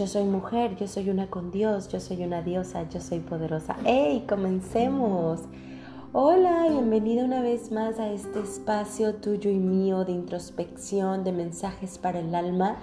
[0.00, 3.76] Yo soy mujer, yo soy una con Dios, yo soy una diosa, yo soy poderosa.
[3.84, 4.24] ¡Hey!
[4.26, 5.40] Comencemos.
[6.14, 11.98] Hola, bienvenida una vez más a este espacio tuyo y mío de introspección, de mensajes
[11.98, 12.78] para el alma,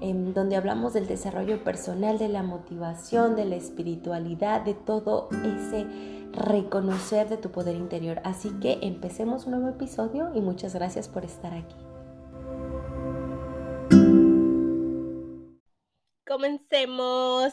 [0.00, 5.86] en donde hablamos del desarrollo personal, de la motivación, de la espiritualidad, de todo ese
[6.32, 8.22] reconocer de tu poder interior.
[8.24, 11.91] Así que empecemos un nuevo episodio y muchas gracias por estar aquí.
[16.32, 17.52] Comencemos.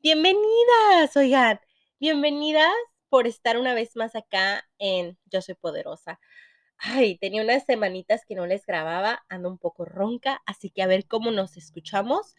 [0.00, 1.60] Bienvenidas, oigan,
[2.00, 2.72] bienvenidas
[3.10, 6.18] por estar una vez más acá en Yo Soy Poderosa.
[6.78, 10.86] Ay, tenía unas semanitas que no les grababa, ando un poco ronca, así que a
[10.86, 12.34] ver cómo nos escuchamos.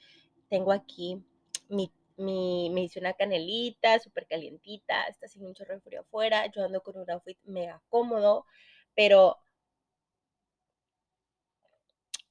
[0.50, 1.24] Tengo aquí
[1.70, 6.82] mi, mi me hice una canelita súper calientita, está haciendo mucho frío afuera, yo ando
[6.82, 8.48] con un outfit mega cómodo,
[8.96, 9.38] pero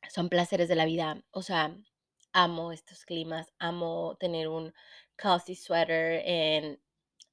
[0.09, 1.77] son placeres de la vida, o sea,
[2.35, 4.75] amo estos climas, amo tener un
[5.17, 6.81] cozy sweater en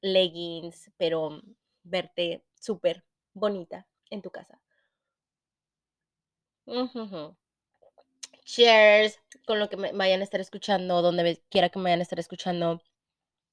[0.01, 1.41] leggings, pero
[1.83, 4.61] verte súper bonita en tu casa.
[8.45, 12.03] Cheers con lo que me vayan a estar escuchando, donde quiera que me vayan a
[12.03, 12.81] estar escuchando.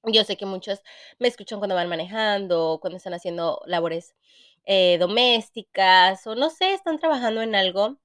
[0.05, 0.83] Yo sé que muchos
[1.19, 4.15] me escuchan cuando van manejando, cuando están haciendo labores
[4.67, 7.99] eh, domésticas o no sé, están trabajando en algo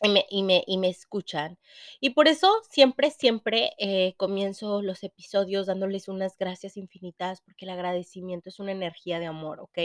[0.00, 1.58] y me, y me, y me escuchan.
[2.00, 7.70] Y por eso siempre, siempre eh, comienzo los episodios dándoles unas gracias infinitas, porque el
[7.70, 9.78] agradecimiento es una energía de amor, ¿ok?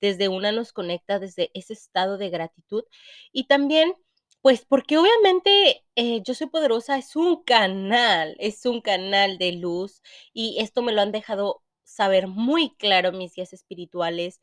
[0.00, 2.84] Desde una nos conecta desde ese estado de gratitud.
[3.32, 3.94] Y también,
[4.42, 10.02] pues, porque obviamente eh, Yo Soy Poderosa es un canal, es un canal de luz.
[10.32, 14.40] Y esto me lo han dejado saber muy claro mis guías espirituales,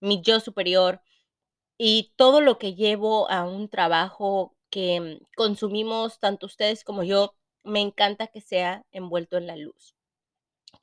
[0.00, 1.00] mi yo superior
[1.78, 7.34] y todo lo que llevo a un trabajo que mm, consumimos tanto ustedes como yo,
[7.64, 9.94] me encanta que sea envuelto en la luz,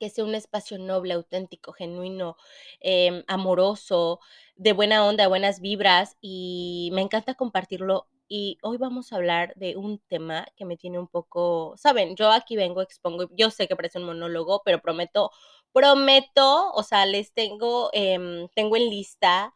[0.00, 2.36] que sea un espacio noble, auténtico, genuino,
[2.80, 4.20] em, amoroso,
[4.56, 8.08] de buena onda, buenas vibras y me encanta compartirlo.
[8.28, 12.30] Y hoy vamos a hablar de un tema que me tiene un poco, saben, yo
[12.32, 15.30] aquí vengo, expongo, yo sé que parece un monólogo, pero prometo,
[15.72, 19.54] prometo, o sea, les tengo, em, tengo en lista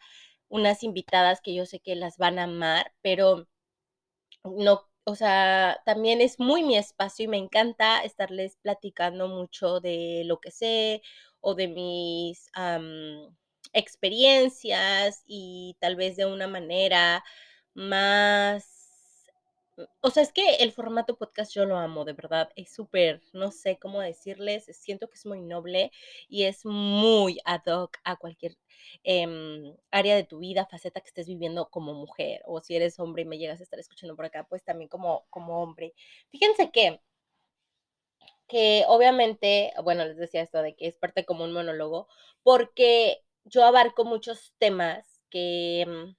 [0.49, 3.47] unas invitadas que yo sé que las van a amar, pero
[4.45, 10.23] no, o sea, también es muy mi espacio y me encanta estarles platicando mucho de
[10.27, 11.03] lo que sé
[11.41, 12.51] o de mis
[13.73, 17.25] experiencias y tal vez de una manera
[17.75, 18.76] más
[20.01, 22.51] o sea, es que el formato podcast yo lo amo, de verdad.
[22.57, 25.91] Es súper, no sé cómo decirles, siento que es muy noble
[26.29, 28.57] y es muy ad hoc a cualquier
[29.05, 32.43] em, área de tu vida, faceta que estés viviendo como mujer.
[32.47, 35.27] O si eres hombre y me llegas a estar escuchando por acá, pues también como,
[35.31, 35.95] como hombre.
[36.31, 37.01] Fíjense que,
[38.49, 42.09] que obviamente, bueno, les decía esto de que es parte como un monólogo,
[42.43, 46.17] porque yo abarco muchos temas que, em,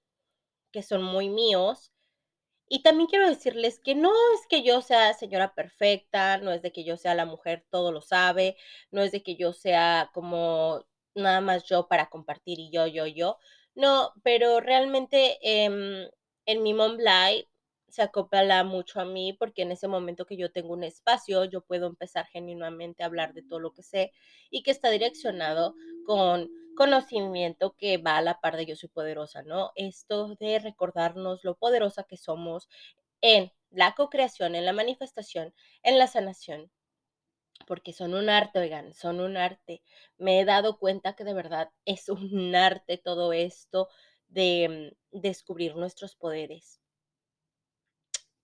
[0.71, 1.91] que son muy míos
[2.69, 6.71] y también quiero decirles que no es que yo sea señora perfecta, no es de
[6.71, 8.57] que yo sea la mujer todo lo sabe,
[8.91, 10.85] no es de que yo sea como
[11.15, 13.37] nada más yo para compartir y yo, yo, yo.
[13.75, 16.09] No, pero realmente em,
[16.45, 17.47] en mi Mom Live
[17.87, 21.61] se acopla mucho a mí porque en ese momento que yo tengo un espacio, yo
[21.61, 24.11] puedo empezar genuinamente a hablar de todo lo que sé
[24.49, 25.75] y que está direccionado
[26.05, 29.71] con conocimiento que va a la par de yo soy poderosa, ¿no?
[29.75, 32.69] Esto de recordarnos lo poderosa que somos
[33.21, 36.71] en la co-creación, en la manifestación, en la sanación,
[37.67, 39.81] porque son un arte, oigan, son un arte.
[40.17, 43.89] Me he dado cuenta que de verdad es un arte todo esto
[44.27, 46.79] de mm, descubrir nuestros poderes.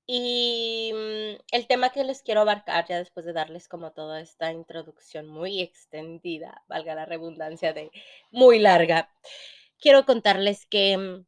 [0.05, 4.51] Y mm, el tema que les quiero abarcar, ya después de darles como toda esta
[4.51, 7.89] introducción muy extendida, valga la redundancia de
[8.31, 9.09] muy larga,
[9.79, 11.25] quiero contarles que, mm,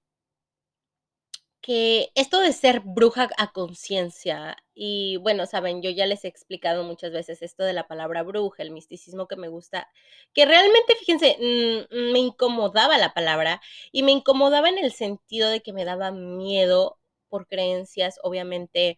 [1.62, 6.84] que esto de ser bruja a conciencia, y bueno, saben, yo ya les he explicado
[6.84, 9.90] muchas veces esto de la palabra bruja, el misticismo que me gusta,
[10.34, 13.62] que realmente, fíjense, mm, me incomodaba la palabra
[13.92, 17.00] y me incomodaba en el sentido de que me daba miedo
[17.30, 18.98] por creencias, obviamente,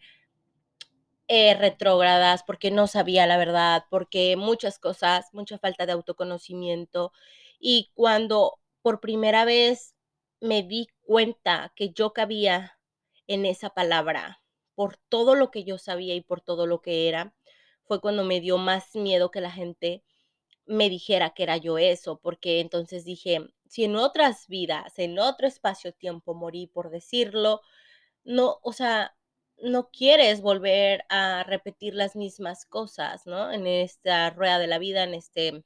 [1.28, 7.12] eh, retrógradas, porque no sabía la verdad, porque muchas cosas, mucha falta de autoconocimiento.
[7.60, 9.96] Y cuando por primera vez
[10.40, 12.78] me di cuenta que yo cabía
[13.28, 14.42] en esa palabra,
[14.76, 17.34] por todo lo que yo sabía y por todo lo que era,
[17.84, 20.04] fue cuando me dio más miedo que la gente
[20.68, 25.48] me dijera que era yo eso, porque entonces dije, si en otras vidas, en otro
[25.48, 27.62] espacio-tiempo morí por decirlo,
[28.28, 29.16] no, o sea,
[29.60, 33.52] no quieres volver a repetir las mismas cosas, ¿no?
[33.52, 35.64] En esta rueda de la vida, en este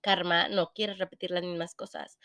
[0.00, 2.18] karma, no quieres repetir las mismas cosas.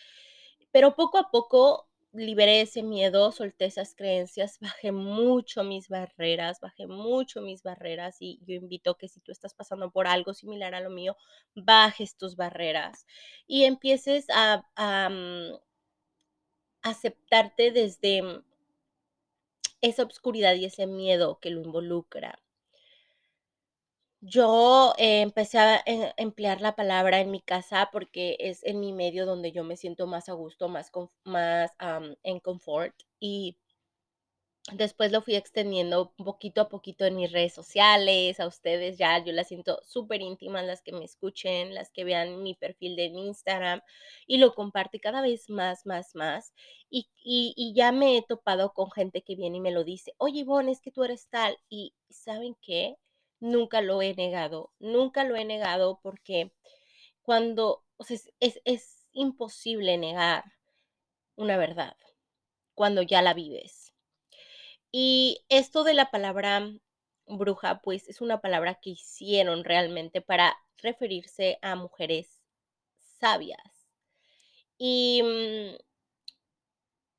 [0.71, 6.87] Pero poco a poco liberé ese miedo, solté esas creencias, bajé mucho mis barreras, bajé
[6.87, 10.81] mucho mis barreras y yo invito que si tú estás pasando por algo similar a
[10.81, 11.17] lo mío,
[11.55, 13.07] bajes tus barreras
[13.47, 15.09] y empieces a, a
[16.83, 18.43] aceptarte desde
[19.81, 22.39] esa oscuridad y ese miedo que lo involucra.
[24.21, 28.93] Yo eh, empecé a eh, emplear la palabra en mi casa porque es en mi
[28.93, 31.71] medio donde yo me siento más a gusto, más, conf- más
[32.23, 33.57] en confort y
[34.73, 39.33] Después lo fui extendiendo poquito a poquito en mis redes sociales, a ustedes ya, yo
[39.33, 43.81] las siento súper íntimas, las que me escuchen, las que vean mi perfil de Instagram
[44.27, 46.53] y lo comparte cada vez más, más, más.
[46.89, 50.41] Y, y, ya me he topado con gente que viene y me lo dice, oye
[50.41, 51.57] Ivonne, es que tú eres tal.
[51.69, 52.97] Y ¿saben qué?
[53.39, 56.51] Nunca lo he negado, nunca lo he negado porque
[57.23, 60.43] cuando, o sea, es, es imposible negar
[61.35, 61.97] una verdad
[62.75, 63.80] cuando ya la vives.
[64.93, 66.71] Y esto de la palabra
[67.27, 72.41] bruja, pues es una palabra que hicieron realmente para referirse a mujeres
[73.19, 73.89] sabias.
[74.77, 75.77] Y, mm,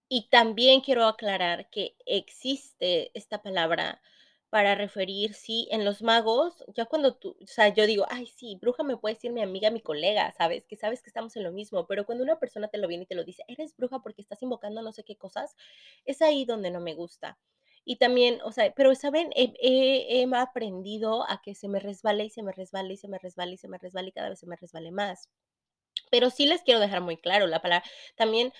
[0.08, 4.00] y también quiero aclarar que existe esta palabra
[4.50, 8.58] para referir, sí, en los magos, ya cuando tú, o sea, yo digo, ay, sí,
[8.60, 10.66] bruja me puede decir mi amiga, mi colega, ¿sabes?
[10.66, 13.06] Que sabes que estamos en lo mismo, pero cuando una persona te lo viene y
[13.06, 15.56] te lo dice, eres bruja porque estás invocando no sé qué cosas,
[16.04, 17.38] es ahí donde no me gusta.
[17.84, 19.30] Y también, o sea, pero, ¿saben?
[19.34, 23.08] He, he- he aprendido a que se me resbale y se me resbale y se
[23.08, 25.28] me resbale y se me resbale y cada vez se me resbale más.
[26.10, 27.84] Pero sí les quiero dejar muy claro la palabra.
[28.16, 28.52] También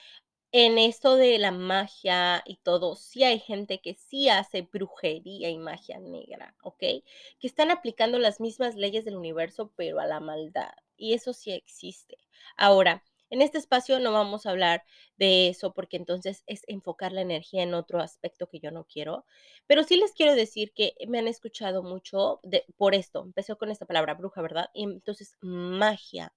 [0.52, 5.58] en esto de la magia y todo, sí hay gente que sí hace brujería y
[5.58, 6.78] magia negra, ¿ok?
[6.80, 7.02] Que
[7.42, 10.72] están aplicando las mismas leyes del universo, pero a la maldad.
[10.96, 12.18] Y eso sí existe.
[12.56, 14.84] Ahora, en este espacio no vamos a hablar
[15.16, 19.24] de eso porque entonces es enfocar la energía en otro aspecto que yo no quiero.
[19.66, 23.22] Pero sí les quiero decir que me han escuchado mucho de, por esto.
[23.22, 24.68] Empezó con esta palabra bruja, ¿verdad?
[24.74, 26.34] Y entonces magia.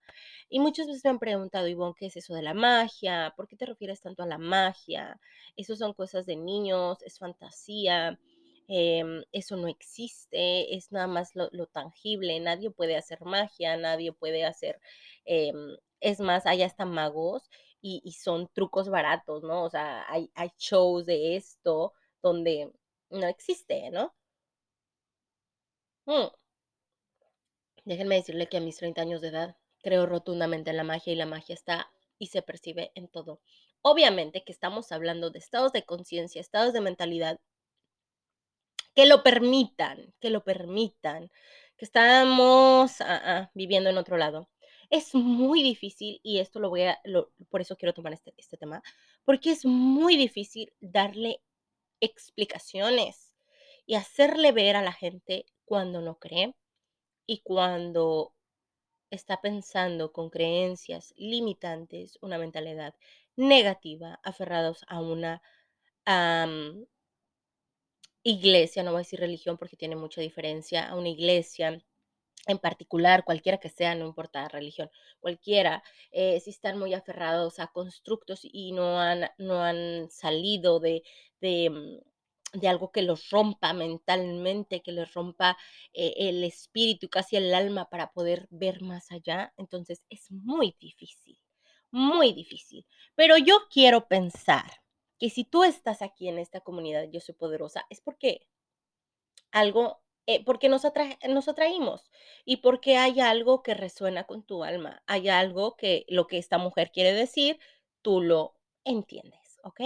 [0.49, 3.33] Y muchas veces me han preguntado, Ivonne, ¿qué es eso de la magia?
[3.35, 5.19] ¿Por qué te refieres tanto a la magia?
[5.57, 8.17] Eso son cosas de niños, es fantasía,
[8.69, 14.45] em, eso no existe, es nada más lo, tangible, nadie puede hacer magia, nadie puede
[14.45, 14.79] hacer,
[15.25, 17.49] em, es más, hay hasta magos
[17.81, 19.63] y, son trucos baratos, ¿no?
[19.63, 22.71] O sea, hay, hay shows de esto donde
[23.09, 24.13] no existe, ¿no?
[26.07, 26.27] Mm.
[27.85, 31.15] Déjenme decirle que a mis 30 años de edad creo rotundamente en la magia y
[31.15, 33.41] la magia está y se percibe en todo.
[33.81, 37.39] Obviamente que estamos hablando de estados de conciencia, estados de mentalidad
[38.95, 41.29] que lo permitan, que lo permitan,
[41.77, 44.49] que estamos ah, ah, viviendo en otro lado.
[44.89, 48.57] Es muy difícil, y esto lo voy a, lo- por eso quiero tomar este, este
[48.57, 48.81] tema,
[49.23, 51.41] porque es muy difícil darle
[52.01, 53.35] explicaciones
[53.85, 56.55] y hacerle ver a la gente cuando no cree
[57.27, 58.33] y cuando
[59.11, 62.95] está pensando con creencias limitantes, una mentalidad
[63.37, 65.41] negativa, aferrados a una
[68.23, 71.81] iglesia, no voy a decir religión porque tiene mucha diferencia, a una iglesia
[72.47, 77.59] en particular, cualquiera que sea, no importa la religión, cualquiera, eh, si están muy aferrados
[77.59, 81.03] a constructos y no han, no han salido de,
[81.41, 85.57] de, mm, algo que los rompa mentalmente, que les rompa
[85.93, 91.37] eh, el espíritu casi el alma para poder ver más allá, entonces es muy difícil,
[91.91, 92.85] muy difícil.
[93.15, 94.71] Pero yo quiero pensar
[95.19, 98.47] que si tú estás aquí en esta comunidad, yo soy poderosa, es porque
[99.51, 102.11] algo, eh, porque nos, atra- nos atraímos
[102.45, 106.57] y porque hay algo que resuena con tu alma, hay algo que lo que esta
[106.57, 107.59] mujer quiere decir,
[108.01, 108.55] tú lo
[108.85, 109.81] entiendes, ¿ok?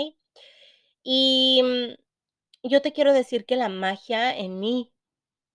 [1.03, 4.93] Y mm, yo te quiero decir que la magia en mi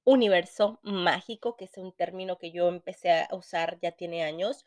[0.05, 4.65] universo mágico, que es un término que yo empecé a usar ya tiene años,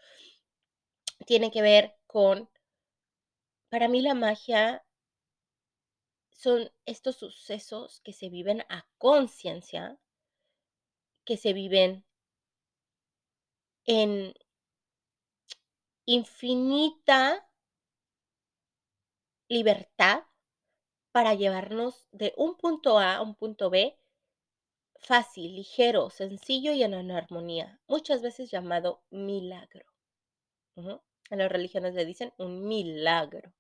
[1.28, 2.50] tiene que ver con,
[3.70, 4.84] para mí la magia
[6.32, 9.98] son estos sucesos que se viven a conciencia,
[11.28, 12.06] que se viven
[13.86, 14.34] en
[16.06, 17.46] infinita
[19.50, 20.24] libertad
[21.12, 24.00] para llevarnos de un punto A a un punto B
[25.02, 29.86] fácil, ligero, sencillo y en armonía, muchas veces llamado milagro.
[30.76, 31.02] Ujú.
[31.30, 33.54] En las religiones le dicen un milagro.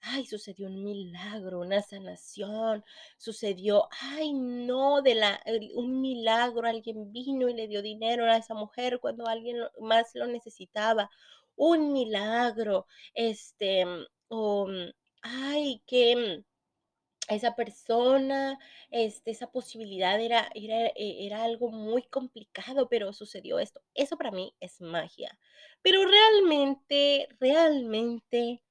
[0.00, 2.84] Ay, sucedió un milagro, una sanación,
[3.18, 5.42] sucedió, ay, no, de la,
[5.74, 10.26] un milagro, alguien vino y le dio dinero a esa mujer cuando alguien más lo
[10.26, 11.10] necesitaba,
[11.56, 13.84] un milagro, este,
[14.28, 14.68] o,
[15.22, 16.44] ay, que
[17.28, 18.58] esa persona,
[18.90, 23.82] este, esa posibilidad era, era, e, era algo muy complicado, pero sucedió esto.
[23.94, 25.36] Eso para mí es magia.
[25.82, 28.62] Pero realmente, realmente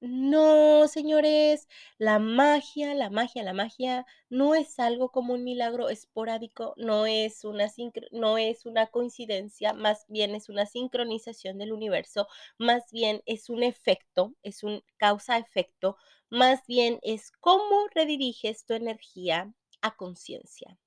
[0.00, 6.72] no, señores, la magia, la magia, la magia no es algo como un milagro esporádico,
[6.78, 7.66] no es una,
[8.10, 12.28] no es una coincidencia, más bien es una sincronización del universo,
[12.58, 15.96] más bien es un efecto, es un causa-efecto,
[16.30, 19.52] más bien es cómo rediriges tu energía
[19.82, 20.78] a conciencia.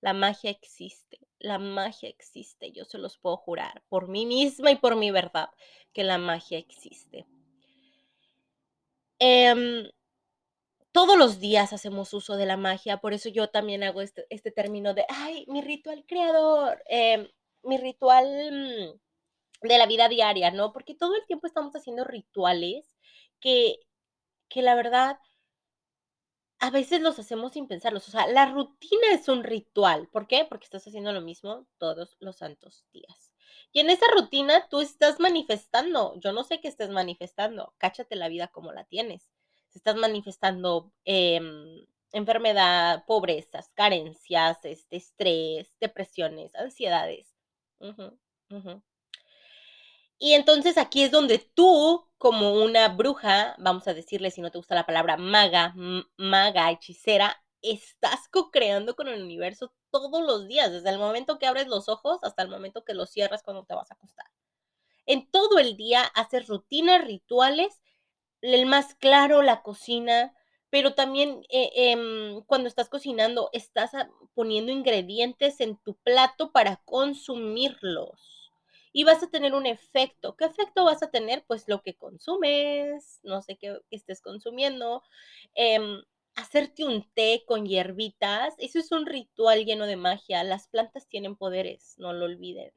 [0.00, 4.76] La magia existe, la magia existe, yo se los puedo jurar por mí misma y
[4.76, 5.50] por mi verdad
[5.92, 7.26] que la magia existe.
[9.20, 9.90] Em,
[10.92, 14.50] todos los días hacemos uso de la magia, por eso yo también hago este, este
[14.50, 17.28] término de, ay, mi ritual creador, em,
[17.62, 20.72] mi ritual mm, de la vida diaria, ¿no?
[20.72, 22.96] Porque todo el tiempo estamos haciendo rituales
[23.40, 23.76] que,
[24.48, 25.18] que la verdad
[26.60, 28.06] a veces los hacemos sin pensarlos.
[28.08, 30.08] O sea, la rutina es un ritual.
[30.08, 30.44] ¿Por qué?
[30.48, 33.27] Porque estás haciendo lo mismo todos los santos días.
[33.72, 38.28] Y en esa rutina tú estás manifestando, yo no sé qué estés manifestando, cáchate la
[38.28, 39.30] vida como la tienes.
[39.74, 47.34] Estás manifestando em, enfermedad, pobrezas, carencias, este, estrés, depresiones, ansiedades.
[50.18, 54.58] Y entonces aquí es donde tú, como una bruja, vamos a decirle si no te
[54.58, 55.74] gusta la palabra maga,
[56.16, 61.68] maga, hechicera, estás co-creando con el universo todos los días, desde el momento que abres
[61.68, 64.26] los ojos hasta el momento que los cierras cuando te vas a acostar.
[65.06, 67.80] En todo el día haces rutinas, rituales,
[68.42, 70.34] el más claro, la cocina,
[70.70, 73.92] pero también eh, em, cuando estás cocinando, estás
[74.34, 78.52] poniendo ingredientes en tu plato para consumirlos.
[78.92, 80.36] Y vas a tener un efecto.
[80.36, 81.44] ¿Qué efecto vas a tener?
[81.46, 85.02] Pues lo que consumes, no sé qué, estés consumiendo.
[85.54, 86.02] Em,
[86.38, 90.44] hacerte un té con hierbitas, eso es un ritual lleno de magia.
[90.44, 92.72] Las plantas tienen poderes, no lo olviden.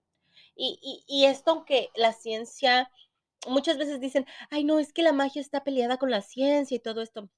[0.55, 2.91] Y, y, esto, aunque la ciencia,
[3.47, 6.79] muchas veces dicen, ay, no, es que la magia está peleada con la ciencia y
[6.79, 7.29] todo esto.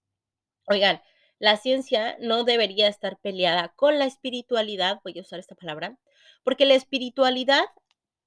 [0.67, 1.01] Oigan,
[1.39, 5.97] la ciencia no debería estar peleada con la espiritualidad, voy a usar esta palabra,
[6.43, 7.65] porque la espiritualidad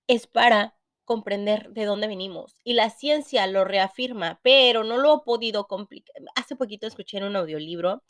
[0.07, 0.76] es para
[1.07, 2.61] comprender de dónde venimos.
[2.65, 6.17] Y la ciencia lo reafirma, pero no lo he podido complicar.
[6.35, 8.03] Hace poquito escuché en un audiolibro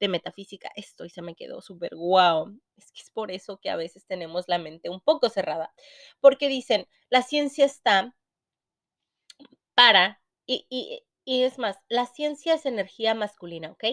[0.00, 2.58] de metafísica esto y se me quedó súper guau.
[2.76, 5.72] Es que es por eso que a veces tenemos la mente un poco cerrada,
[6.20, 8.14] porque dicen, la ciencia está
[9.74, 13.84] para, y, y, y es más, la ciencia es energía masculina, ¿ok?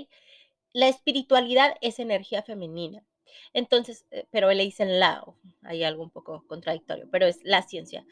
[0.74, 3.06] La espiritualidad es energía femenina.
[3.54, 5.24] Entonces, eh, pero le dicen la,
[5.64, 8.06] hay algo un poco contradictorio, pero es la ciencia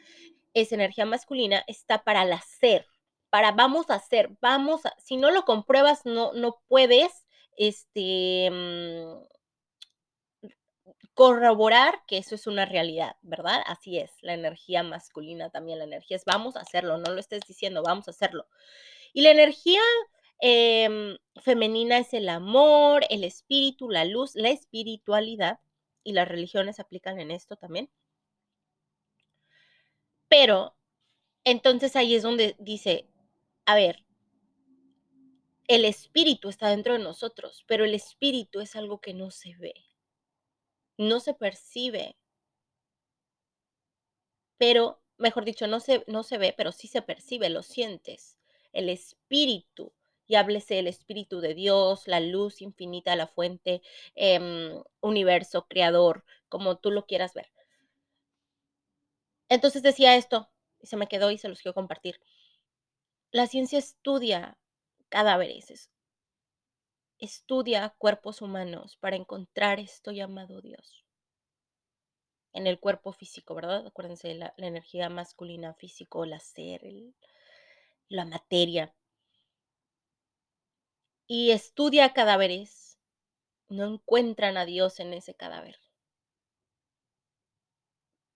[0.56, 2.86] es energía masculina, está para el hacer,
[3.30, 10.48] para vamos a hacer, vamos a, si no lo compruebas, no, no puedes, este, mm,
[11.14, 13.62] corroborar que eso es una realidad, ¿verdad?
[13.66, 17.42] Así es, la energía masculina también, la energía es vamos a hacerlo, no lo estés
[17.46, 18.46] diciendo, vamos a hacerlo.
[19.12, 19.82] Y la energía
[20.40, 25.60] em, femenina es el amor, el espíritu, la luz, la espiritualidad,
[26.06, 27.90] y las religiones aplican en esto también.
[30.28, 30.76] Pero
[31.44, 33.06] entonces ahí es donde dice,
[33.66, 34.04] a ver,
[35.68, 39.74] el espíritu está dentro de nosotros, pero el espíritu es algo que no se ve,
[40.98, 42.16] no se percibe,
[44.58, 48.38] pero, mejor dicho, no se, no se ve, pero sí se percibe, lo sientes.
[48.72, 49.92] El espíritu,
[50.26, 53.82] y háblese el espíritu de Dios, la luz infinita, la fuente,
[54.14, 57.48] em, universo, creador, como tú lo quieras ver.
[59.48, 60.50] Entonces decía esto,
[60.80, 62.20] y se me quedó y se los quiero compartir.
[63.30, 64.58] La ciencia estudia
[65.10, 65.90] cadáveres,
[67.18, 71.04] estudia cuerpos humanos para encontrar esto llamado Dios.
[72.52, 73.86] En el cuerpo físico, ¿verdad?
[73.86, 76.82] Acuérdense, la, la energía masculina físico, el hacer,
[78.08, 78.92] la materia.
[81.28, 82.98] Y estudia cadáveres,
[83.68, 85.78] no encuentran a Dios en ese cadáver.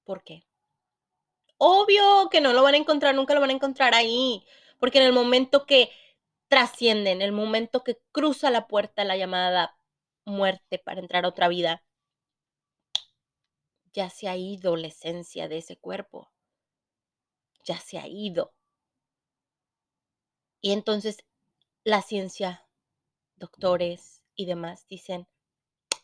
[0.05, 0.45] ¿Por qué?
[1.63, 4.47] Obvio que no lo van a encontrar, nunca lo van a encontrar ahí,
[4.79, 5.91] porque en el momento que
[6.49, 9.77] trasciende, en el momento que cruza la puerta la llamada
[10.25, 11.85] muerte para entrar a otra vida,
[13.93, 16.31] ya se ha ido la esencia de ese cuerpo,
[17.63, 18.55] ya se ha ido.
[20.63, 21.19] Y entonces
[21.85, 22.67] la ciencia,
[23.37, 25.29] doctores y demás dicen,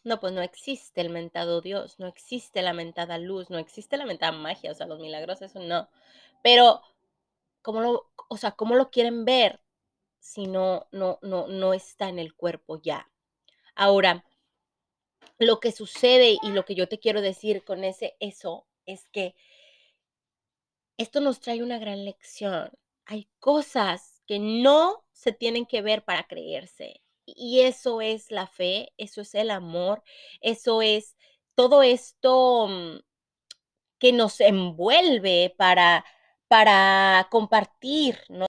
[0.06, 4.06] no, pues no existe el mentado Dios, no existe la mentada luz, no existe la
[4.06, 5.88] mentada magia, o sea, los milagros, eso no.
[6.42, 6.80] Pero,
[7.60, 9.60] ¿cómo lo, o sea, cómo lo quieren ver
[10.20, 13.10] si no, no, no, no está en el cuerpo ya?
[13.74, 14.24] Ahora,
[15.38, 19.34] lo que sucede y lo que yo te quiero decir con ese eso es que
[20.98, 22.70] esto nos trae una gran lección.
[23.06, 27.02] Hay cosas que no se tienen que ver para creerse.
[27.26, 30.02] Y eso es la fe, eso es el amor,
[30.40, 31.16] eso es
[31.56, 32.98] todo esto mm,
[33.98, 36.04] que nos envuelve para,
[36.48, 38.46] para compartir, ¿no?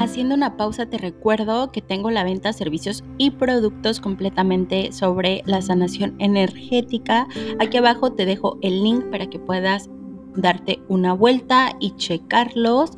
[0.00, 5.62] Haciendo una pausa te recuerdo que tengo la venta, servicios y productos completamente sobre la
[5.62, 7.28] sanación energética.
[7.60, 9.88] Aquí abajo te dejo el link para que puedas
[10.36, 12.92] darte una vuelta y checarlos.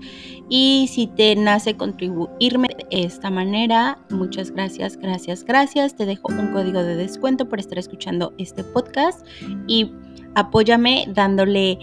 [0.48, 5.96] Y si te nace contribuirme de esta manera, muchas gracias, gracias, gracias.
[5.96, 9.26] Te dejo un código de descuento por estar escuchando este podcast
[9.66, 9.90] y
[10.34, 11.78] apóyame dándole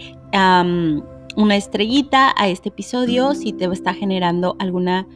[1.36, 5.06] una estrellita a este episodio si te está generando alguna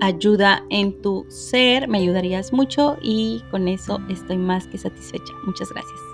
[0.00, 5.32] ayuda en tu ser, me ayudarías mucho y con eso estoy más que satisfecha.
[5.44, 6.05] Muchas gracias.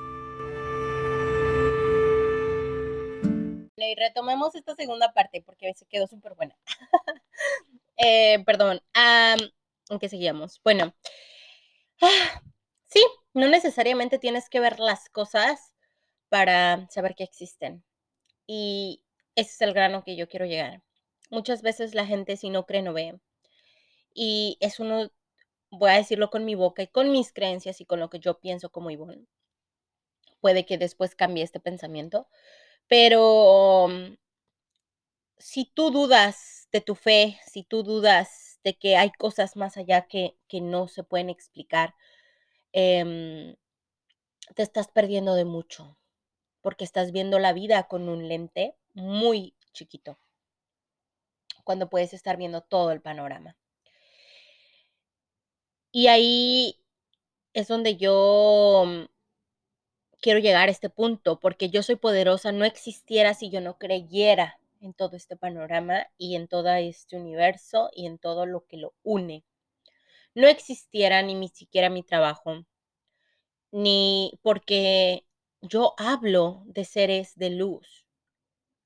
[3.95, 6.57] Retomemos esta segunda parte porque se quedó súper buena.
[7.97, 10.61] eh, perdón, ¿en qué seguíamos?
[10.63, 10.95] Bueno,
[12.87, 15.75] sí, no necesariamente tienes que ver las cosas
[16.29, 17.85] para saber que existen.
[18.47, 19.03] Y
[19.35, 20.83] ese es el grano que yo quiero llegar.
[21.31, 23.19] Muchas veces la gente si no cree no ve.
[24.15, 25.11] Y es uno,
[25.71, 28.41] voy a decirlo con mi boca y con mis creencias y con lo que yo
[28.41, 29.27] pienso como Ivonne.
[30.41, 32.29] Puede que después cambie este pensamiento,
[32.89, 34.15] pero mm,
[35.39, 40.07] si tú dudas de tu fe, si tú dudas de que hay cosas más allá
[40.07, 41.95] que, que no se pueden explicar,
[42.73, 43.57] em,
[44.55, 45.99] te estás perdiendo de mucho,
[46.63, 50.19] porque estás viendo la vida con un lente muy chiquito,
[51.65, 53.57] cuando puedes estar viendo todo el panorama.
[55.93, 56.79] Y ahí
[57.55, 59.12] es donde yo mm,
[60.23, 64.59] quiero llegar a este punto, porque yo soy poderosa, no existiera si yo no creyera
[64.81, 68.95] en todo este panorama y en todo este universo y en todo lo que lo
[69.03, 69.45] une.
[70.35, 72.65] No existiera ni siquiera mi trabajo,
[73.73, 75.27] ni porque
[75.61, 78.07] yo hablo de seres de luz,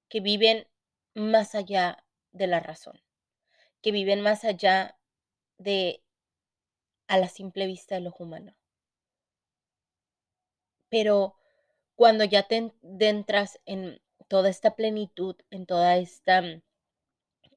[0.09, 0.67] que viven
[1.15, 3.01] más allá de la razón,
[3.83, 4.99] que viven más allá
[5.59, 6.03] de
[7.09, 8.57] a la simple vista del ojo humano.
[10.89, 11.37] Pero
[11.95, 16.43] cuando ya te entras en toda esta plenitud, en toda esta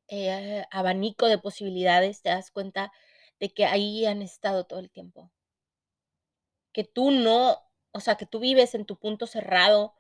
[0.08, 2.92] eh, abanico de posibilidades, te das cuenta
[3.40, 5.32] de que ahí han estado todo el tiempo.
[6.74, 7.58] Que tú no,
[7.92, 9.94] o sea, que tú vives en tu punto cerrado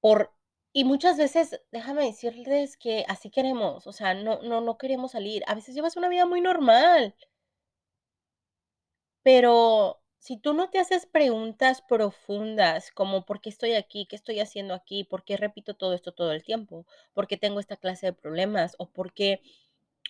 [0.00, 0.32] por
[0.72, 5.42] y muchas veces, déjame decirles que así queremos, o sea, no, no, no queremos salir.
[5.48, 7.14] A veces llevas una vida muy normal,
[9.22, 14.06] pero si tú no te haces preguntas profundas como ¿por qué estoy aquí?
[14.06, 15.02] ¿Qué estoy haciendo aquí?
[15.04, 16.86] ¿Por qué repito todo esto todo el tiempo?
[17.14, 18.76] ¿Por qué tengo esta clase de problemas?
[18.78, 19.42] ¿O por qué,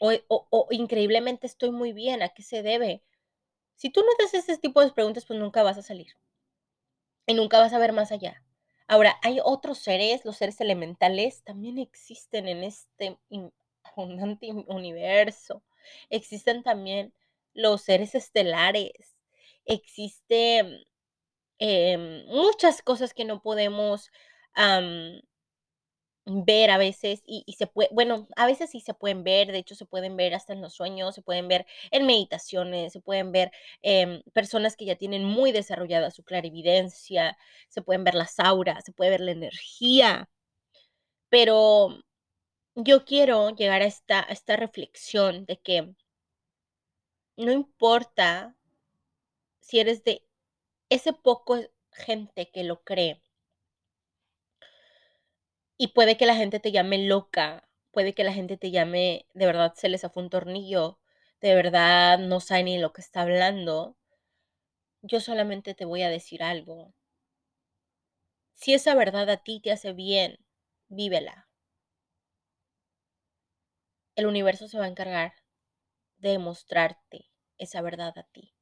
[0.00, 2.22] o, o increíblemente estoy muy bien?
[2.22, 3.02] ¿A qué se debe?
[3.76, 6.14] Si tú no te haces ese tipo de preguntas, pues nunca vas a salir.
[7.26, 8.42] Y nunca vas a ver más allá.
[8.86, 13.18] Ahora, hay otros seres, los seres elementales, también existen en este
[13.84, 15.62] abundante universo.
[16.10, 17.14] Existen también
[17.54, 19.16] los seres estelares.
[19.70, 20.84] Existen
[21.58, 24.10] em, muchas cosas que no podemos
[26.26, 29.74] ver a veces y, se puede, bueno, a veces sí se pueden ver, de hecho
[29.74, 33.50] se pueden ver hasta en los sueños, se pueden ver en meditaciones, se pueden ver
[33.82, 37.36] em, personas que ya tienen muy desarrollada su clarividencia,
[37.68, 40.28] se pueden ver las auras, se puede ver la energía,
[41.28, 41.98] pero
[42.74, 45.94] yo quiero llegar a esta, a esta reflexión de que
[47.36, 48.56] no importa
[49.60, 50.26] si eres de
[50.90, 51.58] ese poco
[51.92, 53.22] gente que lo cree,
[55.76, 59.46] y puede que la gente te llame loca, puede que la gente te llame, de
[59.46, 61.00] verdad se les fue un tornillo,
[61.40, 63.96] de verdad no sabe ni lo que está hablando.
[65.02, 66.94] Yo solamente te voy a decir algo.
[68.54, 70.38] Si esa verdad a ti te hace bien,
[70.88, 71.48] vívela.
[74.14, 75.32] El universo se va a encargar
[76.18, 78.54] de demostrarte esa verdad a ti.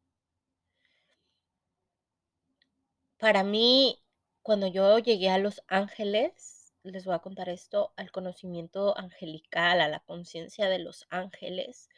[3.18, 3.98] Para mí,
[4.42, 9.88] cuando yo llegué a Los Ángeles, les voy a contar esto, al conocimiento angelical, a
[9.88, 11.88] la conciencia de los ángeles.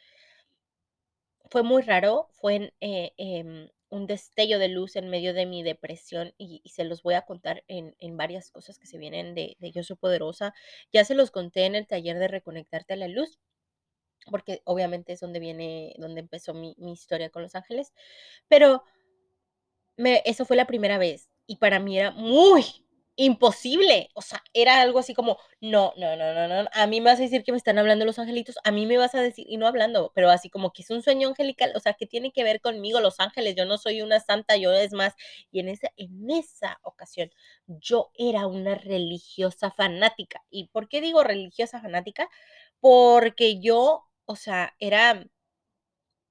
[1.49, 6.33] Fue muy raro, fue eh, em, un destello de luz en medio de mi depresión
[6.37, 9.97] y, se los voy a contar en, varias cosas que se vienen de, Yo Soy
[9.97, 10.53] Poderosa.
[10.91, 13.39] Ya se los conté en el taller de Reconectarte a la Luz,
[14.29, 17.93] porque obviamente es donde viene, donde empezó mi historia con los ángeles,
[18.47, 18.83] pero
[19.97, 22.65] me, eso fue la primera vez y para mí era muy
[23.17, 27.11] imposible, o sea, era algo así como, no, no, no, no, no, a mí me
[27.11, 29.45] vas a decir que me están hablando los angelitos, a mí me vas a decir,
[29.47, 32.31] y no hablando, pero así como que es un sueño angelical, o sea, que tiene
[32.31, 35.13] que ver conmigo los ángeles, yo no soy una santa, yo es más,
[35.51, 37.29] y en esa, en esa ocasión
[37.67, 42.29] yo era una religiosa fanática, ¿y por qué digo religiosa fanática?
[42.79, 45.25] Porque yo, o sea, era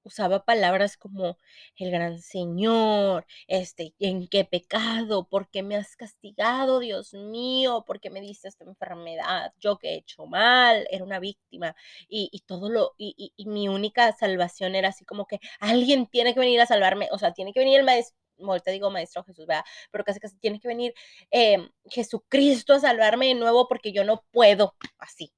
[0.03, 1.37] usaba palabras como
[1.77, 5.27] el gran Señor, este, ¿en qué pecado?
[5.27, 7.83] ¿Por qué me has castigado, Dios mío?
[7.85, 9.53] ¿Por qué me diste esta enfermedad?
[9.59, 11.75] Yo que he hecho mal, era una víctima
[12.09, 16.33] y, y todo lo, y, y, mi única salvación era así como que alguien tiene
[16.33, 18.17] que venir a salvarme, o sea, tiene que venir el maestro.
[18.63, 19.65] te digo maestro Jesús, ¿verdad?
[19.91, 20.93] Pero casi casi tiene que venir
[21.31, 25.33] eh, Jesucristo a salvarme de nuevo porque yo no puedo así.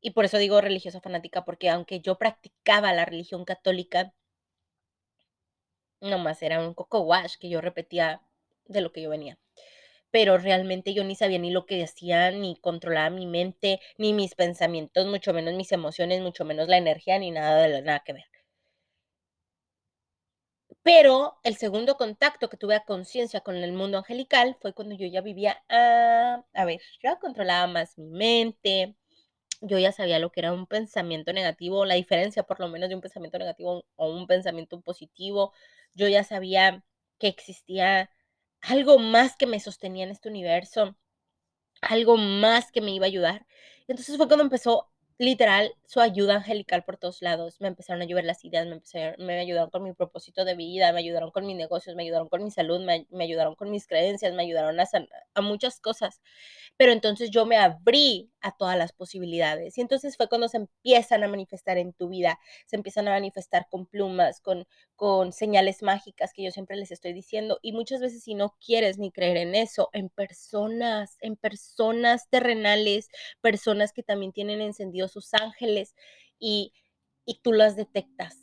[0.00, 4.12] Y por eso digo religiosa fanática, porque aunque yo practicaba la religión católica,
[6.10, 8.20] nomás era un coco wash que yo repetía
[8.66, 9.38] de lo que yo venía.
[10.10, 14.34] Pero realmente yo ni sabía ni lo que decía, ni controlaba mi mente, ni mis
[14.36, 18.26] pensamientos, mucho menos mis emociones, mucho menos la energía, ni nada de nada que ver.
[20.82, 25.06] Pero el segundo contacto que tuve a conciencia con el mundo angelical fue cuando yo
[25.06, 28.96] ya vivía, a, a ver, yo controlaba más mi mente,
[29.60, 32.94] yo ya sabía lo que era un pensamiento negativo, la diferencia por lo menos de
[32.94, 35.52] un pensamiento negativo o un pensamiento positivo.
[35.94, 36.84] Yo ya sabía
[37.18, 38.10] que existía
[38.60, 40.96] algo más que me sostenía en este universo,
[41.82, 43.46] algo más que me iba a ayudar.
[43.88, 47.60] Entonces fue cuando empezó literal su ayuda angelical por todos lados.
[47.60, 48.80] Me empezaron a ayudar las ideas, me,
[49.18, 52.44] me ayudaron con mi propósito de vida, me ayudaron con mis negocios, me ayudaron con
[52.44, 54.84] mi salud, me, ayudaron con mis creencias, me ayudaron a,
[55.34, 56.20] a muchas cosas
[56.78, 59.76] pero entonces yo me abrí a todas las posibilidades.
[59.76, 63.66] Y entonces fue cuando se empiezan a manifestar en tu vida, se empiezan a manifestar
[63.68, 67.58] con plumas, con, con señales mágicas que yo siempre les estoy diciendo.
[67.62, 73.08] Y muchas veces si no quieres ni creer en eso, en personas, en personas terrenales,
[73.40, 74.60] personas que también tienen
[75.08, 75.94] sus ángeles
[76.38, 76.72] y,
[77.24, 78.36] y tú las detectas.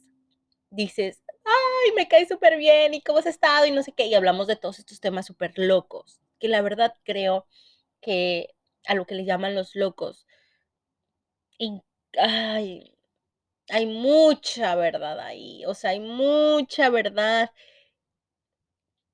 [0.69, 4.07] Dices, ay, me cae súper bien y cómo has estado y no sé qué.
[4.07, 7.47] Y hablamos de todos estos temas súper locos, que la verdad creo
[8.01, 10.25] que a lo que le llaman los locos.
[13.69, 17.51] Hay mucha verdad ahí, o sea, hay mucha verdad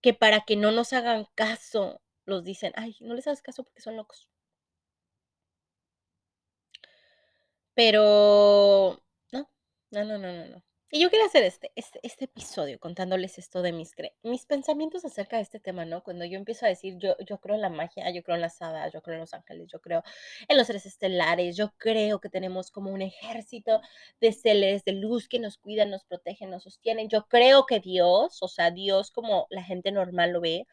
[0.01, 3.81] que para que no nos hagan caso, los dicen, ay, no les hagas caso porque
[3.81, 4.30] son locos.
[7.73, 9.49] Pero, no,
[9.91, 10.63] no, no, no, no.
[10.93, 15.37] Y yo quería hacer este, este, este, episodio contándoles esto de mis, mis pensamientos acerca
[15.37, 16.03] de este tema, ¿no?
[16.03, 18.61] Cuando yo empiezo a decir, yo, yo creo en la magia, yo creo en las
[18.61, 20.03] hadas, yo creo en los ángeles, yo creo
[20.49, 23.79] en los seres estelares, yo creo que tenemos como un ejército
[24.19, 27.07] de seres de luz que nos cuidan, nos protegen, nos sostienen.
[27.07, 30.67] Yo creo que Dios, o sea, Dios como la gente normal lo ve,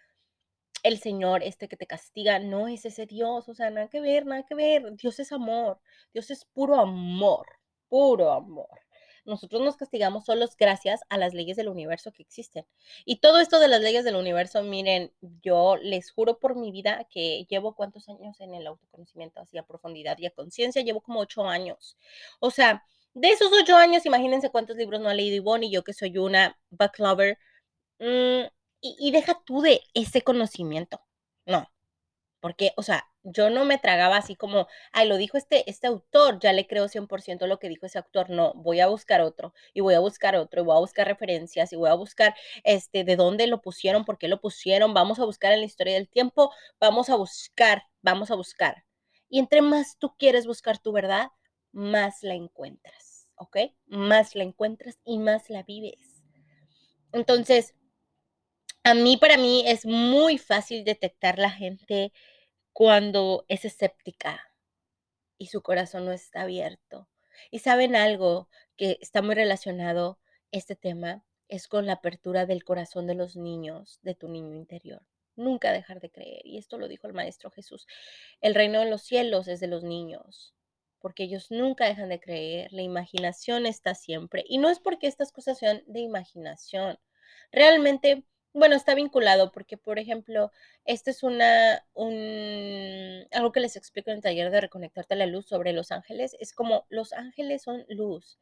[0.82, 4.26] el Señor este que te castiga, no es ese Dios, o sea, nada que ver,
[4.26, 4.94] nada que ver.
[4.96, 5.80] Dios es amor,
[6.12, 7.46] Dios es puro amor,
[7.88, 8.80] puro amor
[9.28, 12.66] nosotros nos castigamos solos gracias a las leyes del universo que existen.
[13.04, 15.12] Y todo esto de las leyes del universo, miren,
[15.42, 19.62] yo les juro por mi vida que llevo cuántos años en el autoconocimiento, así a
[19.66, 21.96] profundidad y a conciencia, llevo como ocho años.
[22.40, 25.84] O sea, de esos ocho años, imagínense cuántos libros no ha leído Ivonne y yo
[25.84, 27.38] que soy una book lover.
[27.98, 28.46] Mm,
[28.80, 31.00] y, y deja tú de ese conocimiento.
[31.46, 31.68] No,
[32.40, 36.38] porque, o sea, yo no me tragaba así como, ay, lo dijo este, este autor,
[36.40, 38.30] ya le creo 100% lo que dijo ese autor.
[38.30, 41.72] No, voy a buscar otro y voy a buscar otro y voy a buscar referencias
[41.72, 44.94] y voy a buscar este, de dónde lo pusieron, por qué lo pusieron.
[44.94, 48.84] Vamos a buscar en la historia del tiempo, vamos a buscar, vamos a buscar.
[49.28, 51.28] Y entre más tú quieres buscar tu verdad,
[51.72, 53.58] más la encuentras, ¿ok?
[53.86, 56.22] Más la encuentras y más la vives.
[57.12, 57.74] Entonces,
[58.88, 62.12] a mí, para mí, es muy fácil detectar la gente
[62.72, 64.53] cuando es escéptica
[65.37, 67.07] y su corazón no está abierto.
[67.51, 70.18] Y saben algo que está muy relacionado
[70.53, 75.03] este tema, es con la apertura del corazón de los niños, de tu niño interior.
[75.37, 76.46] Nunca dejar de creer.
[76.46, 77.87] Y esto lo dijo el Maestro Jesús.
[78.40, 80.55] El reino de los cielos es de los niños,
[80.98, 82.72] porque ellos nunca dejan de creer.
[82.72, 84.44] La imaginación está siempre.
[84.48, 86.98] Y no es porque estas cosas sean de imaginación.
[87.53, 88.24] Realmente
[88.58, 90.50] Bueno, está vinculado porque, por ejemplo,
[90.84, 95.26] este es una, un, algo que les explico en el taller de Reconectarte a la
[95.26, 96.36] Luz sobre los ángeles.
[96.40, 98.40] Es como los ángeles son luz.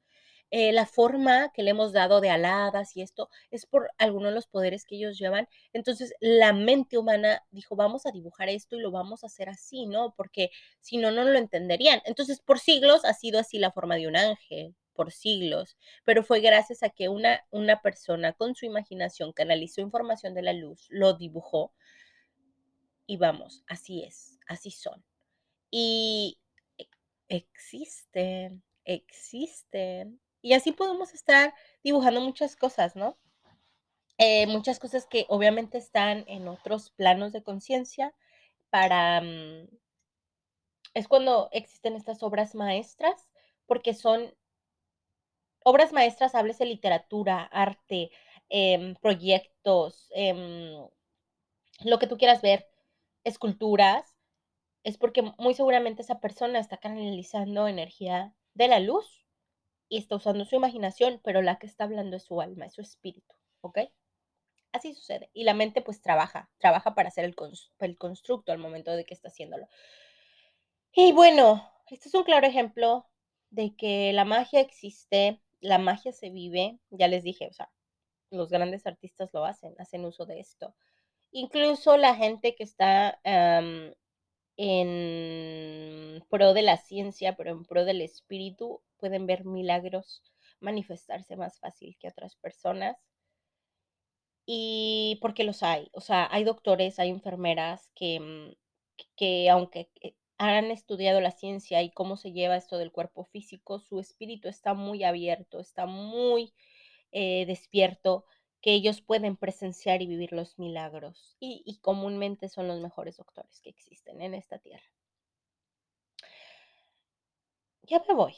[0.51, 4.37] Eh, la forma que le hemos dado de aladas y esto es por algunos de
[4.37, 5.49] los poderes que ellos llevan.
[5.75, 9.85] Entonces, la mente humana dijo, vamos a dibujar esto y lo vamos a hacer así,
[9.85, 10.15] ¿no?
[10.17, 10.51] Porque
[10.81, 12.01] si no, no lo entenderían.
[12.07, 16.41] Entonces, por siglos ha sido así la forma de un ángel, por siglos, pero fue
[16.41, 21.15] gracias a que una, una persona con su imaginación canalizó información de la luz, lo
[21.15, 21.73] dibujó
[23.07, 25.05] y vamos, así es, así son.
[25.71, 26.39] Y
[26.79, 26.87] e,
[27.29, 30.21] existen, existen.
[30.43, 33.17] Y así podemos estar dibujando muchas cosas, ¿no?
[34.19, 38.15] Eh, muchas cosas que obviamente están en otros planos de conciencia
[38.71, 39.21] para...
[39.21, 39.69] Mm,
[40.95, 43.29] es cuando existen estas obras maestras,
[43.67, 44.35] porque son
[45.69, 48.13] obras maestras, hables de literatura, arte,
[48.49, 50.87] em, proyectos, em,
[51.85, 52.69] lo que tú quieras ver,
[53.25, 54.17] esculturas,
[54.85, 59.27] es porque muy seguramente esa persona está canalizando energía de la luz
[59.89, 62.81] y está usando su imaginación, pero la que está hablando es su alma, es su
[62.83, 63.81] espíritu, ¿ok?
[64.71, 65.31] Así sucede.
[65.33, 67.35] Y la mente pues trabaja, trabaja para hacer el,
[67.81, 69.67] el constructo al momento de que está haciéndolo.
[70.93, 73.09] Y bueno, este es un claro ejemplo
[73.51, 77.71] de que la magia existe, la magia se vive, ya les dije, o sea,
[78.31, 80.75] los grandes artistas lo hacen, hacen uso de esto.
[81.33, 83.21] Incluso la gente que está
[84.57, 90.23] en pro de la ciencia, pero en pro del espíritu, pueden ver milagros
[90.61, 92.97] manifestarse más fácil que otras personas.
[94.47, 98.55] Y porque los hay, o sea, hay doctores, hay enfermeras que, mm,
[99.17, 103.79] que aunque eh, han estudiado la ciencia y cómo se lleva esto del cuerpo físico,
[103.79, 106.53] su espíritu está muy abierto, está muy
[107.13, 108.27] eh, despierto,
[108.61, 111.37] que ellos pueden presenciar y vivir los milagros.
[111.41, 114.91] Y, y comúnmente son los mejores doctores que existen en esta tierra.
[117.83, 118.35] Ya me voy.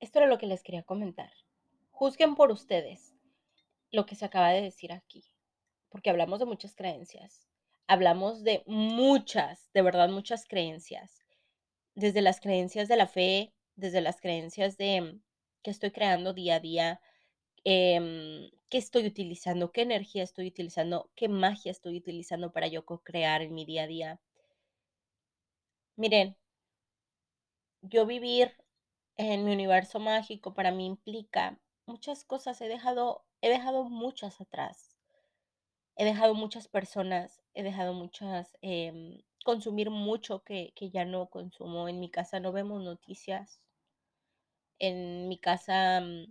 [0.00, 1.32] Esto era lo que les quería comentar.
[1.92, 3.14] Juzguen por ustedes
[3.92, 5.24] lo que se acaba de decir aquí,
[5.88, 7.46] porque hablamos de muchas creencias,
[7.86, 11.21] hablamos de muchas, de verdad muchas creencias
[11.94, 15.20] desde las creencias de la fe, desde las creencias de
[15.62, 17.00] que estoy creando día a día,
[17.64, 23.42] em, qué estoy utilizando, qué energía estoy utilizando, qué magia estoy utilizando para yo co-crear
[23.42, 24.20] en mi día a día.
[25.96, 26.36] Miren,
[27.82, 28.56] yo vivir
[29.16, 34.96] en mi universo mágico para mí implica muchas cosas, he dejado, he dejado muchas atrás,
[35.96, 41.88] he dejado muchas personas, he dejado muchas em, consumir mucho que, ya no consumo.
[41.88, 43.60] En mi casa no vemos noticias.
[44.78, 46.26] En mi casa, mm,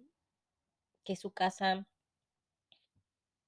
[1.03, 1.87] que su casa,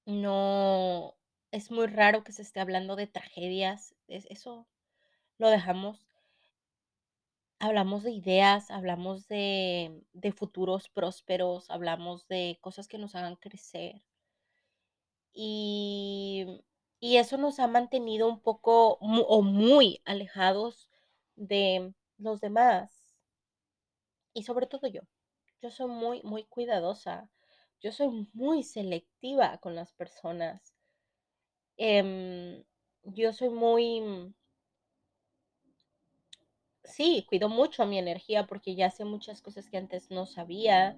[0.06, 1.14] no
[1.50, 3.94] es muy raro que se esté hablando de tragedias.
[4.08, 4.66] eso
[5.38, 6.06] lo dejamos.
[7.58, 14.02] Hablamos de ideas, hablamos de, de futuros prósperos, hablamos de cosas que nos hagan crecer.
[15.32, 16.62] Y
[17.04, 20.88] y eso nos ha mantenido un poco o muy alejados
[21.36, 23.14] de los demás.
[24.32, 25.02] Y sobre todo yo.
[25.60, 27.28] Yo soy muy, muy cuidadosa.
[27.82, 30.74] Yo soy muy selectiva con las personas.
[31.76, 32.64] Em,
[33.02, 34.34] yo soy muy...
[36.84, 40.96] Sí, cuido mucho mi energía porque ya sé muchas cosas que antes no sabía.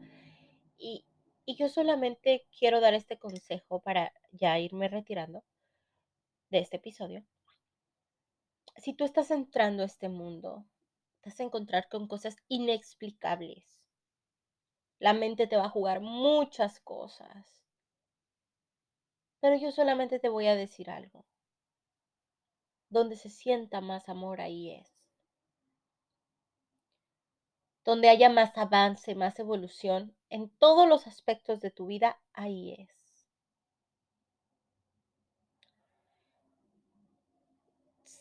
[0.79, 1.05] Y,
[1.45, 5.43] y yo solamente quiero dar este consejo para ya irme retirando
[6.51, 7.25] de este episodio,
[8.77, 10.67] si tú estás entrando a este mundo,
[11.21, 13.65] te vas a encontrar con cosas inexplicables.
[14.99, 17.65] La mente te va a jugar muchas cosas.
[19.41, 21.25] Pero yo solamente te voy a decir algo.
[22.89, 24.89] Donde se sienta más amor, ahí es.
[27.85, 32.96] Donde haya más avance, más evolución en todos los aspectos de tu vida, ahí es.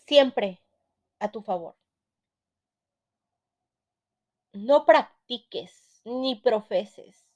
[0.08, 0.62] Siempre
[1.20, 1.76] a tu favor.
[4.70, 7.28] No practiques ni profeses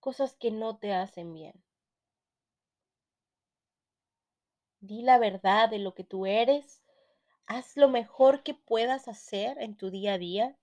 [0.00, 1.64] cosas que no te hacen bien.
[4.80, 6.80] Di la verdad de lo que tú eres.
[7.46, 10.56] Haz lo mejor que puedas hacer en tu día a día.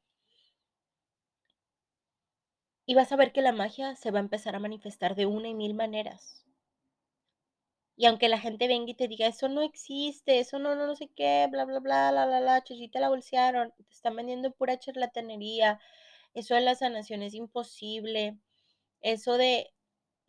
[2.85, 5.49] Y vas a ver que la magia se va a empezar a manifestar de una
[5.49, 6.42] y mil maneras.
[7.95, 10.95] Y aunque la gente venga y te diga, eso no existe, eso no, no, no
[10.95, 14.79] sé qué, bla, bla, bla, la, la, la, chuchita la bolsearon, te están vendiendo pura
[14.79, 15.79] charlatanería,
[16.33, 18.37] eso de la sanación es imposible,
[19.01, 19.73] eso de,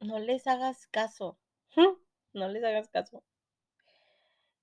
[0.01, 1.39] no les hagas caso.
[2.35, 3.23] no les hagas caso.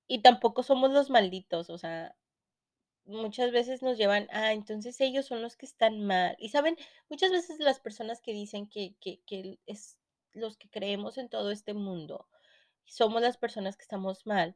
[0.07, 2.15] Y tampoco somos los malditos, o sea,
[3.05, 6.35] muchas veces nos llevan, ah, entonces ellos son los que están mal.
[6.39, 6.77] Y saben,
[7.09, 9.97] muchas veces las personas que dicen que, que, que es
[10.33, 12.27] los que creemos en todo este mundo,
[12.85, 14.55] somos las personas que estamos mal,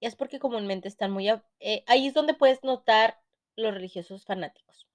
[0.00, 1.28] es porque comúnmente están muy...
[1.28, 3.20] Eh, ahí es donde puedes notar
[3.56, 4.88] los religiosos fanáticos.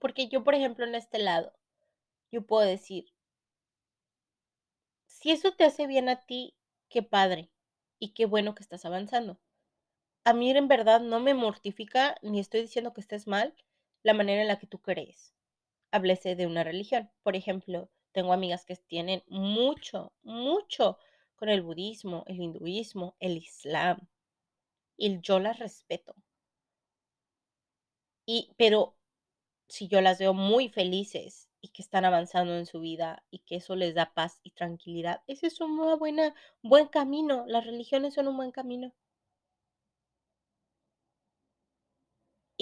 [0.00, 1.52] Porque yo, por ejemplo, en este lado,
[2.32, 3.12] yo puedo decir,
[5.06, 6.54] si eso te hace bien a ti,
[6.88, 7.50] qué padre
[7.98, 9.38] y qué bueno que estás avanzando.
[10.24, 13.54] A mí en verdad no me mortifica ni estoy diciendo que estés mal
[14.02, 15.34] la manera en la que tú crees.
[15.90, 17.10] Háblese de una religión.
[17.22, 20.98] Por ejemplo, tengo amigas que tienen mucho, mucho
[21.40, 24.06] con el budismo, el hinduismo, el islam.
[24.96, 26.14] Y yo las respeto.
[28.26, 28.94] Y, pero
[29.68, 33.56] si yo las veo muy felices y que están avanzando en su vida y que
[33.56, 37.44] eso les da paz y tranquilidad, ese es un buena, buen camino.
[37.46, 38.92] Las religiones son un buen camino.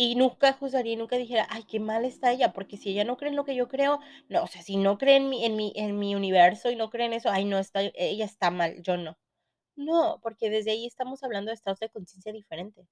[0.00, 3.30] Y nunca juzgaría, nunca dijera, ay, qué mal está ella, porque si ella no cree
[3.30, 5.72] en lo que yo creo, no, o sea, si no cree en mi, en mi,
[5.74, 8.96] en mi universo y no cree en eso, ay, no, está, ella está mal, yo
[8.96, 9.18] no.
[9.76, 12.86] No, porque desde ahí estamos hablando de estados de conciencia diferentes.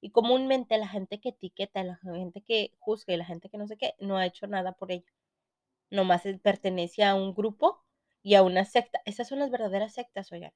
[0.00, 3.66] Y comúnmente la gente que etiqueta, la gente que juzga y la gente que no
[3.66, 5.10] sé qué, no ha hecho nada por ello.
[5.90, 7.82] Nomás pertenece a un grupo
[8.22, 9.00] y a una secta.
[9.04, 10.52] Esas son las verdaderas sectas, oigan.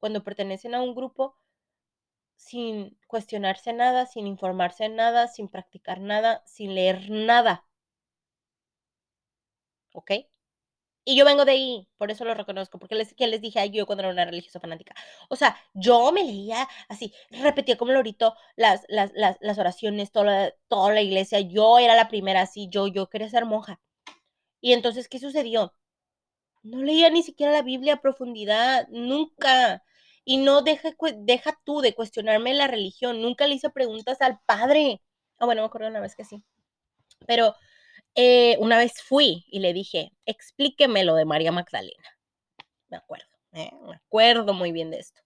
[0.00, 1.36] Cuando pertenecen a un grupo
[2.44, 7.66] sin cuestionarse nada, sin informarse nada, sin practicar nada, sin leer nada.
[9.92, 10.10] ¿Ok?
[11.04, 13.86] Y yo vengo de ahí, por eso lo reconozco, porque les, les dije a yo
[13.86, 14.94] cuando era una religiosa fanática.
[15.28, 20.52] O sea, yo me leía así, repetía como lorito las, las, las, las oraciones, toda
[20.68, 21.40] toda la iglesia.
[21.40, 23.80] Yo era la primera así, yo, yo quería ser monja.
[24.60, 25.74] Y entonces, ¿qué sucedió?
[26.62, 29.82] No leía ni siquiera la Biblia a profundidad, nunca.
[30.24, 33.20] Y no deja, deja tú de cuestionarme la religión.
[33.20, 35.02] Nunca le hice preguntas al padre.
[35.38, 36.44] Ah, bueno, me acuerdo una vez que sí.
[37.26, 37.54] Pero
[38.14, 42.04] eh, una vez fui y le dije, explíqueme lo de María Magdalena.
[42.88, 45.20] Me acuerdo, eh, me acuerdo muy bien de esto.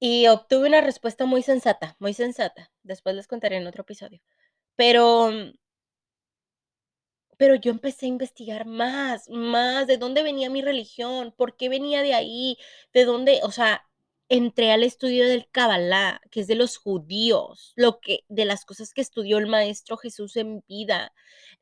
[0.00, 2.70] Y obtuve una respuesta muy sensata, muy sensata.
[2.82, 4.20] Después les contaré en otro episodio.
[4.76, 5.30] Pero
[7.38, 12.02] pero yo empecé a investigar más, más, de dónde venía mi religión, por qué venía
[12.02, 12.58] de ahí,
[12.92, 13.86] de dónde, o sea,
[14.28, 18.92] entré al estudio del Kabbalah, que es de los judíos, lo que, de las cosas
[18.94, 21.12] que estudió el maestro Jesús en vida.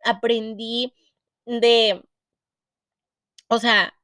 [0.04, 0.94] Aprendí
[1.46, 2.02] de,
[3.48, 3.94] o sea,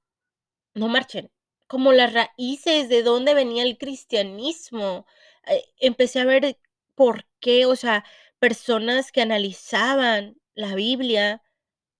[0.74, 1.31] no marchen,
[1.66, 5.07] como las raíces de dónde venía el cristianismo.
[5.46, 6.59] Eh, empecé a ver
[6.94, 8.04] por qué, o sea,
[8.38, 11.42] personas que analizaban la Biblia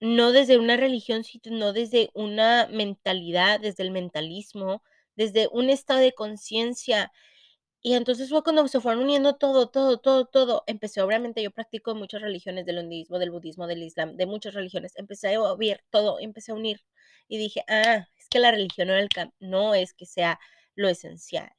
[0.01, 4.83] no desde una religión, sino desde una mentalidad, desde el mentalismo,
[5.17, 7.13] desde un estado de conciencia.
[7.83, 10.65] Y entonces fue cuando se fueron uniendo todo, todo, todo, todo.
[10.67, 14.95] Empecé, obviamente, yo practico muchas religiones del hinduismo, del budismo, del islam, de muchas religiones.
[14.97, 16.81] Empecé a ver todo, empecé a unir.
[17.29, 18.95] Y dije, ah, es que la religión no,
[19.41, 20.41] no es que sea
[20.75, 21.51] lo esencial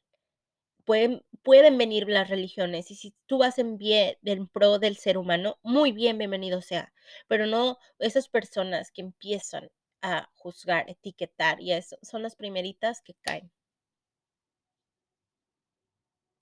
[0.89, 5.60] pueden, venir las religiones y si tú vas en, bien, en pro del ser humano,
[5.62, 6.91] muy bien, bienvenido sea,
[7.28, 9.69] pero no esas personas que empiezan
[10.02, 13.52] a juzgar, etiquetar y eso son las primeritas que caen.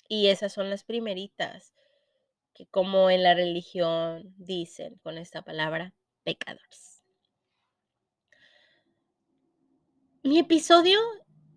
[0.07, 1.73] Y esas son las primeritas
[2.53, 7.03] que como en la religión dicen con esta palabra, pecadores.
[10.23, 11.01] Mi episodio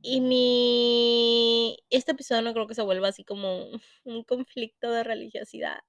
[0.03, 1.77] y mi...
[1.91, 3.67] Este episodio no creo que se vuelva así como
[4.05, 5.81] un conflicto de religiosidad.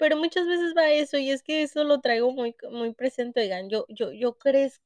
[0.00, 3.40] Pero muchas veces va eso y es que eso lo traigo muy, muy presente.
[3.42, 4.34] Oigan, yo, yo, yo,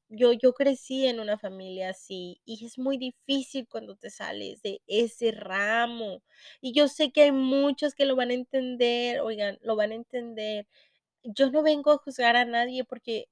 [0.08, 4.82] yo, yo crecí en una familia así y es muy difícil cuando te sales de
[4.88, 6.22] ese ramo.
[6.60, 9.94] Y yo sé que hay muchos que lo van a entender, oigan, lo van a
[9.94, 10.66] entender.
[11.22, 13.28] Yo no vengo a juzgar a nadie porque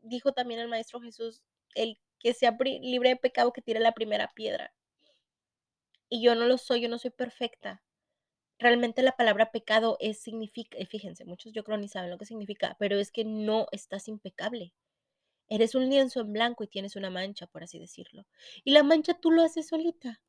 [0.00, 1.42] dijo también el Maestro Jesús,
[1.74, 4.72] el que sea libre de pecado que tire la primera piedra.
[6.08, 7.82] Y yo no lo soy, yo no soy perfecta.
[8.58, 12.76] Realmente la palabra pecado es significa, fíjense, muchos yo creo ni saben lo que significa,
[12.78, 14.72] pero es que no estás impecable.
[15.48, 18.26] Eres un lienzo en blanco y tienes una mancha, por así decirlo.
[18.64, 20.20] Y la mancha tú lo haces solita.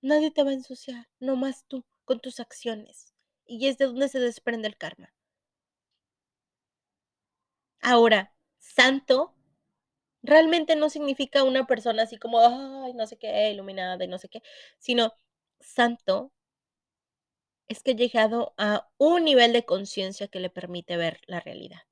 [0.00, 3.14] Nadie te va a ensuciar, no más tú, con tus acciones.
[3.46, 5.12] Y es de donde se desprende el karma.
[7.80, 9.35] Ahora, santo
[10.22, 14.28] realmente no significa una persona así como, ay, no sé qué, iluminada y no sé
[14.28, 14.42] qué,
[14.78, 15.14] sino
[15.60, 16.32] santo
[17.68, 21.82] es que he llegado a un nivel de conciencia que le permite ver la realidad.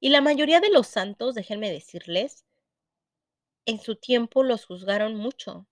[0.00, 2.44] Y la mayoría de los santos, déjenme decirles,
[3.66, 5.67] en su tiempo los juzgaron mucho.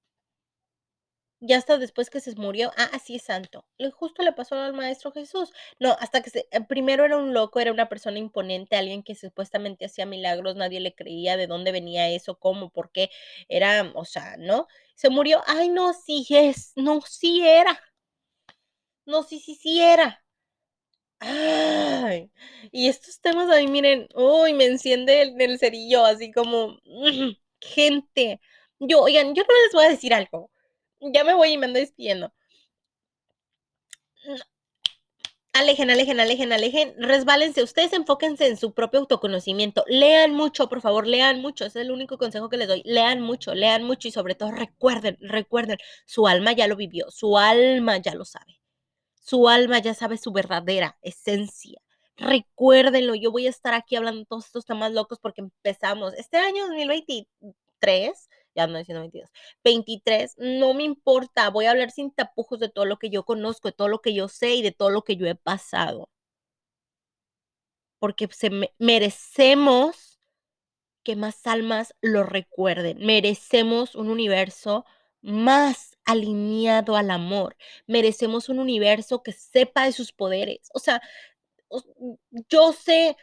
[1.46, 3.64] Ya hasta después que se murió, ah, sí es santo.
[3.78, 5.52] Y justo le pasó al maestro Jesús.
[5.78, 9.14] No, hasta que se, eh, primero era un loco, era una persona imponente, alguien que
[9.14, 13.10] supuestamente hacía milagros, nadie le creía de dónde venía eso, cómo, por qué,
[13.48, 14.66] era, o sea, ¿no?
[14.94, 17.78] Se murió, ay, no, sí es, no, sí era.
[19.06, 20.22] No, sí, sí, sí era.
[21.20, 22.30] Ay,
[22.72, 26.78] y estos temas a mí, miren, uy, me enciende el, el cerillo, así como,
[27.60, 28.40] gente,
[28.78, 30.50] yo, oigan, yo no les voy a decir algo,
[31.12, 32.32] ya me voy y me ando despidiendo.
[35.52, 41.06] Alejen, alejen, alejen, alejen, resbálense, ustedes enfóquense en su propio autoconocimiento, lean mucho, por favor,
[41.06, 44.10] lean mucho, ese es el único consejo que les doy, lean mucho, lean mucho y
[44.10, 48.60] sobre todo recuerden, recuerden, su alma ya lo vivió, su alma ya lo sabe,
[49.18, 51.80] su alma ya sabe su verdadera esencia.
[52.18, 56.66] Recuérdenlo, yo voy a estar aquí hablando todos estos temas locos porque empezamos este año
[56.66, 59.30] 2023 ya no diciendo 22,
[59.64, 63.68] 23, no me importa, voy a hablar sin tapujos de todo lo que yo conozco,
[63.68, 66.10] de todo lo que yo sé y de todo lo que yo he pasado.
[67.98, 70.20] Porque se merecemos
[71.04, 74.84] que más almas lo recuerden, merecemos un universo
[75.22, 80.70] más alineado al amor, merecemos un universo que sepa de sus poderes.
[80.74, 81.00] O sea,
[82.48, 83.16] yo sé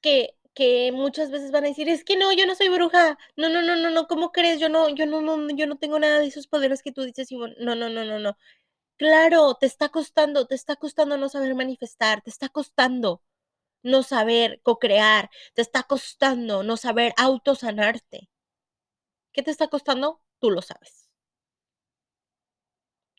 [0.00, 3.48] que que muchas veces van a decir, es que no, yo no soy bruja, no,
[3.48, 4.58] no, no, no, no, ¿cómo crees?
[4.60, 7.30] Yo no, yo no, no, yo no tengo nada de esos poderes que tú dices,
[7.32, 7.46] no,
[7.76, 8.36] no, no, no, no.
[8.98, 13.22] Claro, te está costando, te está costando no saber manifestar, te está costando
[13.82, 18.30] no saber co-crear, te está costando no saber autosanarte.
[19.32, 20.20] ¿Qué te está costando?
[20.38, 21.08] Tú lo sabes.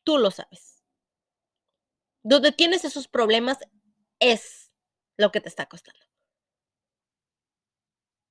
[0.04, 0.84] Tú lo sabes.
[2.24, 3.58] Donde tienes esos problemas
[4.20, 4.72] es
[5.18, 6.09] lo que te está costando.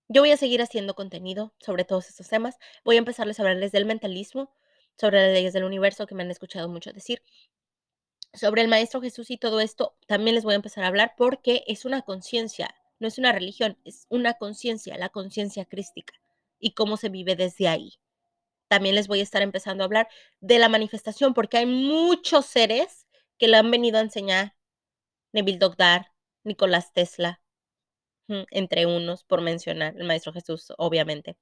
[0.09, 2.56] Yo voy a seguir haciendo contenido sobre todos estos temas.
[2.82, 4.50] Voy a empezarles a hablarles del mentalismo,
[4.96, 7.22] sobre las leyes del universo que me han escuchado mucho decir.
[8.32, 11.62] Sobre el Maestro Jesús y todo esto, también les voy a empezar a hablar porque
[11.66, 16.14] es una conciencia, no es una religión, es una conciencia, la conciencia crística
[16.59, 17.98] y cómo se vive desde ahí.
[18.68, 20.09] También les voy a estar empezando a hablar
[20.40, 23.06] de la manifestación porque hay muchos seres
[23.38, 24.56] que le han venido a enseñar.
[25.32, 26.12] Neville Dogdar,
[26.44, 27.42] Nicolás Tesla,
[28.50, 31.36] entre unos, por mencionar, el Maestro Jesús, obviamente.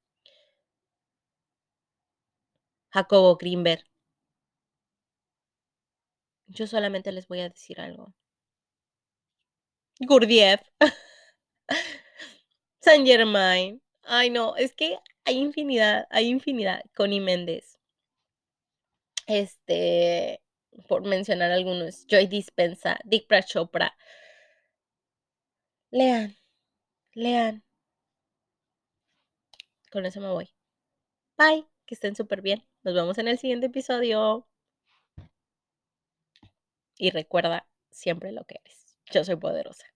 [2.93, 3.85] Jacobo Greenberg.
[6.49, 8.13] Yo solamente les voy a decir algo.
[10.01, 10.61] Gurdjieff.
[12.81, 13.83] Saint Germain.
[14.05, 16.83] Ay, no, es que hay infinidad, hay infinidad.
[16.95, 17.79] Connie Méndez.
[19.27, 20.41] Este,
[20.89, 22.07] por mencionar algunos.
[22.07, 23.97] Joy Dispensa, Dick Chopra.
[25.91, 26.37] Lean,
[27.17, 27.65] lean.
[29.91, 30.51] Con eso me voy.
[31.39, 32.63] Bye, que estén súper bien.
[32.85, 34.47] Nos vemos en el siguiente episodio.
[36.99, 38.99] Y recuerda siempre lo que eres.
[39.13, 39.87] Yo soy poderosa.